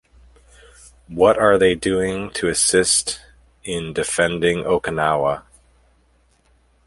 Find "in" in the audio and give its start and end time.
3.63-3.93